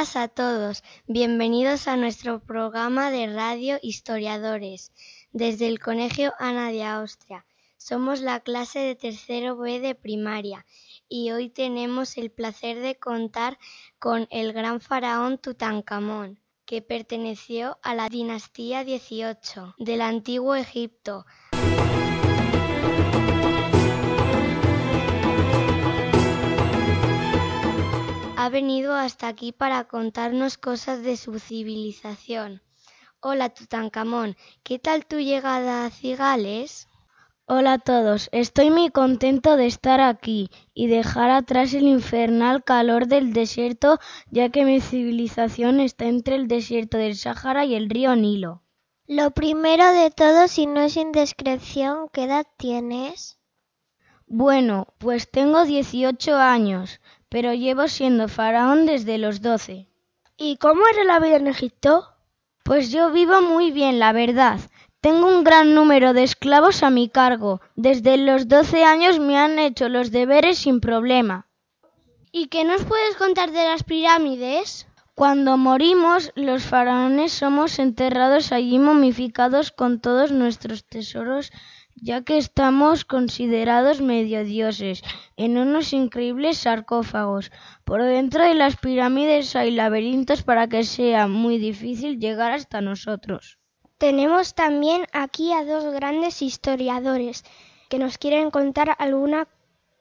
[0.00, 0.82] Días a todos.
[1.08, 4.92] Bienvenidos a nuestro programa de radio Historiadores
[5.32, 7.44] desde el Colegio Ana de Austria.
[7.76, 10.64] Somos la clase de tercero B de primaria
[11.06, 13.58] y hoy tenemos el placer de contar
[13.98, 21.26] con el gran faraón Tutankamón, que perteneció a la dinastía 18 del antiguo Egipto.
[28.94, 32.62] Hasta aquí para contarnos cosas de su civilización.
[33.20, 36.88] Hola Tutankamón, ¿qué tal tu llegada a Cigales?
[37.46, 43.08] Hola a todos, estoy muy contento de estar aquí y dejar atrás el infernal calor
[43.08, 43.98] del desierto,
[44.30, 48.62] ya que mi civilización está entre el desierto del Sáhara y el río Nilo.
[49.06, 53.40] Lo primero de todo, si no es indiscreción, ¿qué edad tienes?
[54.32, 59.86] Bueno, pues tengo 18 años, pero llevo siendo faraón desde los 12.
[60.36, 62.08] ¿Y cómo era la vida en Egipto?
[62.64, 64.60] Pues yo vivo muy bien, la verdad.
[65.00, 67.62] Tengo un gran número de esclavos a mi cargo.
[67.74, 71.46] Desde los 12 años me han hecho los deberes sin problema.
[72.32, 74.86] ¿Y qué nos puedes contar de las pirámides?
[75.14, 81.50] Cuando morimos, los faraones somos enterrados allí momificados con todos nuestros tesoros
[82.00, 85.02] ya que estamos considerados medio dioses
[85.36, 87.52] en unos increíbles sarcófagos.
[87.84, 93.58] Por dentro de las pirámides hay laberintos para que sea muy difícil llegar hasta nosotros.
[93.98, 97.44] Tenemos también aquí a dos grandes historiadores
[97.90, 99.46] que nos quieren contar alguna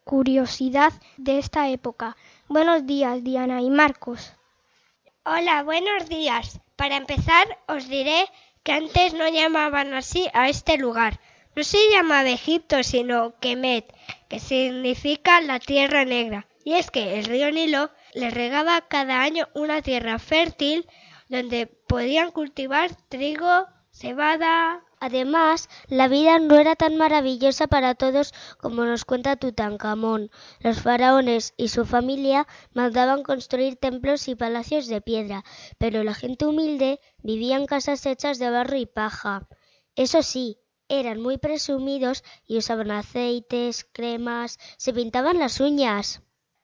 [0.06, 2.16] curiosidad de esta época.
[2.48, 4.34] Buenos días, Diana y Marcos.
[5.26, 6.62] Hola, buenos días.
[6.76, 8.26] Para empezar, os diré
[8.64, 11.20] que antes no llamaban así a este lugar.
[11.60, 13.94] No se llamaba Egipto, sino Kemet,
[14.30, 16.48] que significa la tierra negra.
[16.64, 20.88] Y es que el río Nilo le regaba cada año una tierra fértil
[21.28, 24.86] donde podían cultivar trigo, cebada.
[25.02, 30.32] Además, la vida no era tan maravillosa para todos como nos cuenta Tutankamón.
[30.62, 35.44] Los faraones y su familia mandaban construir templos y palacios de piedra,
[35.78, 39.50] pero la gente humilde vivía en casas hechas de barro y paja.
[39.98, 40.58] Eso sí,
[40.90, 46.22] eran muy presumidos y usaban aceites, cremas, se pintaban las uñas.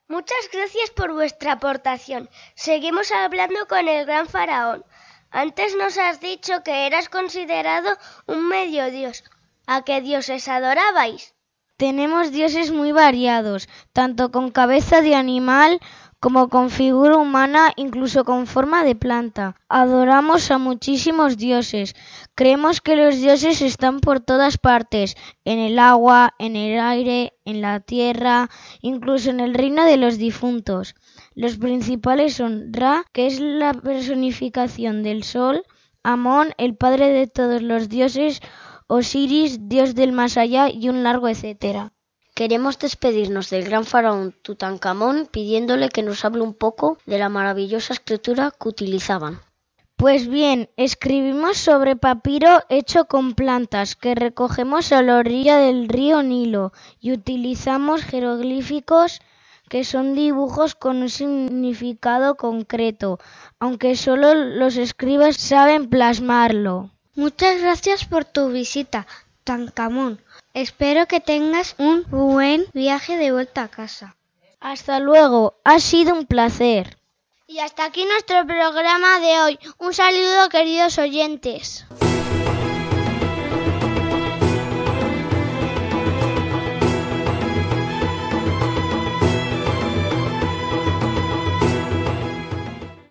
[0.07, 2.29] Muchas gracias por vuestra aportación.
[2.55, 4.83] Seguimos hablando con el gran faraón.
[5.31, 7.97] Antes nos has dicho que eras considerado
[8.27, 9.23] un medio dios.
[9.67, 11.33] ¿A qué dioses adorabais?
[11.77, 15.81] Tenemos dioses muy variados, tanto con cabeza de animal
[16.25, 19.57] como con figura humana, incluso con forma de planta.
[19.69, 21.95] Adoramos a muchísimos dioses.
[22.33, 27.61] Creemos que los dioses están por todas partes, en el agua, en el aire, en
[27.61, 28.49] la tierra,
[28.81, 30.95] incluso en el reino de los difuntos.
[31.35, 35.63] Los principales son Ra, que es la personificación del sol,
[36.01, 38.41] Amón, el padre de todos los dioses,
[38.87, 41.94] Osiris, dios del más allá, y un largo etcétera.
[42.35, 47.93] Queremos despedirnos del gran faraón Tutankamón pidiéndole que nos hable un poco de la maravillosa
[47.93, 49.39] escritura que utilizaban.
[49.95, 56.23] Pues bien, escribimos sobre papiro hecho con plantas que recogemos a la orilla del río
[56.23, 59.21] Nilo y utilizamos jeroglíficos
[59.69, 63.17] que son dibujos con un significado concreto,
[63.59, 66.91] aunque solo los escribas saben plasmarlo.
[67.15, 69.07] Muchas gracias por tu visita,
[69.45, 70.19] Tutankamón.
[70.55, 74.15] Espero que tengas un buen viaje de vuelta a casa.
[74.59, 76.97] Hasta luego, ha sido un placer.
[77.45, 79.59] Y hasta aquí nuestro programa de hoy.
[79.77, 81.85] Un saludo queridos oyentes.